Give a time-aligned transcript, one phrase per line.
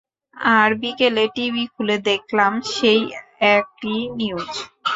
[0.53, 3.01] আর বিকেলে টিভি খুলে দেখলাম সেই
[3.53, 4.51] একই নিউজ।